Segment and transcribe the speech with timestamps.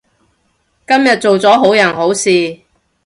[0.87, 2.27] 今日做咗好人好事